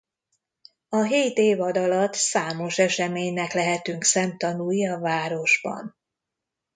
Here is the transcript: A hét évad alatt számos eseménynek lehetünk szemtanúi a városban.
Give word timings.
A 0.89 1.01
hét 1.03 1.37
évad 1.37 1.77
alatt 1.77 2.13
számos 2.13 2.77
eseménynek 2.77 3.53
lehetünk 3.53 4.03
szemtanúi 4.03 4.87
a 4.87 4.99
városban. 4.99 5.95